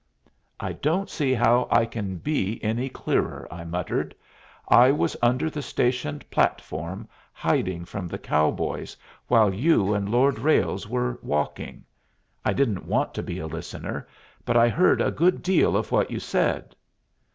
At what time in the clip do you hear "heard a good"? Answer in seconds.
14.69-15.43